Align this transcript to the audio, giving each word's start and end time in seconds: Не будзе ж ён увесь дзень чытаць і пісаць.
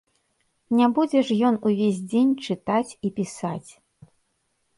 Не 0.77 0.87
будзе 0.95 1.19
ж 1.27 1.37
ён 1.49 1.55
увесь 1.71 1.99
дзень 2.09 2.33
чытаць 2.49 2.91
і 3.09 3.13
пісаць. 3.19 3.69